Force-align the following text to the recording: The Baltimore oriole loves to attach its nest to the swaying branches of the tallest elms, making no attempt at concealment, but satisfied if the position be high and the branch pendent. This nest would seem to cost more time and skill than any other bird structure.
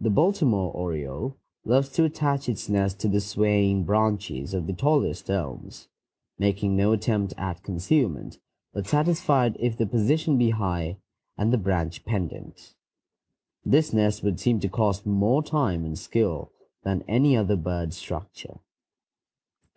The 0.00 0.10
Baltimore 0.10 0.72
oriole 0.72 1.36
loves 1.64 1.88
to 1.90 2.02
attach 2.04 2.48
its 2.48 2.68
nest 2.68 2.98
to 2.98 3.08
the 3.08 3.20
swaying 3.20 3.84
branches 3.84 4.52
of 4.52 4.66
the 4.66 4.72
tallest 4.72 5.30
elms, 5.30 5.86
making 6.40 6.74
no 6.74 6.90
attempt 6.90 7.34
at 7.38 7.62
concealment, 7.62 8.40
but 8.72 8.88
satisfied 8.88 9.54
if 9.60 9.76
the 9.78 9.86
position 9.86 10.36
be 10.38 10.50
high 10.50 10.96
and 11.38 11.52
the 11.52 11.56
branch 11.58 12.04
pendent. 12.04 12.74
This 13.64 13.92
nest 13.92 14.24
would 14.24 14.40
seem 14.40 14.58
to 14.58 14.68
cost 14.68 15.06
more 15.06 15.40
time 15.40 15.84
and 15.84 15.96
skill 15.96 16.50
than 16.82 17.04
any 17.06 17.36
other 17.36 17.54
bird 17.54 17.92
structure. 17.94 18.58